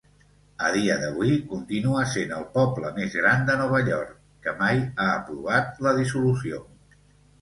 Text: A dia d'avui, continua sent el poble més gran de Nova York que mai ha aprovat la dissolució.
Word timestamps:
A 0.67 0.69
dia 0.75 0.93
d'avui, 1.01 1.33
continua 1.51 2.05
sent 2.15 2.33
el 2.39 2.47
poble 2.57 2.91
més 2.97 3.19
gran 3.19 3.45
de 3.51 3.59
Nova 3.61 3.83
York 3.91 4.17
que 4.47 4.57
mai 4.63 4.83
ha 4.95 5.11
aprovat 5.19 5.83
la 5.89 5.95
dissolució. 6.03 6.65